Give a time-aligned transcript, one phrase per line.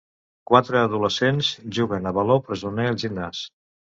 [0.51, 3.45] Quatre adolescents juguen a baló presoner al gimnàs.